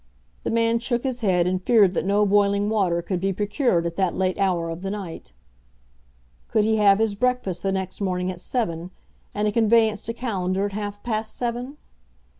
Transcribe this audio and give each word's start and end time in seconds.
The 0.41 0.49
man 0.49 0.79
shook 0.79 1.03
his 1.03 1.21
head, 1.21 1.45
and 1.45 1.61
feared 1.61 1.91
that 1.91 2.07
no 2.07 2.25
boiling 2.25 2.69
water 2.69 3.03
could 3.03 3.19
be 3.21 3.31
procured 3.31 3.85
at 3.85 3.97
that 3.97 4.15
late 4.15 4.39
hour 4.39 4.71
of 4.71 4.81
the 4.81 4.89
night. 4.89 5.31
Could 6.47 6.65
he 6.65 6.77
have 6.77 6.97
his 6.97 7.13
breakfast 7.13 7.61
the 7.61 7.71
next 7.71 8.01
morning 8.01 8.31
at 8.31 8.41
seven, 8.41 8.89
and 9.35 9.47
a 9.47 9.51
conveyance 9.51 10.01
to 10.05 10.13
Callender 10.15 10.65
at 10.65 10.71
half 10.73 11.03
past 11.03 11.35
seven? 11.35 11.77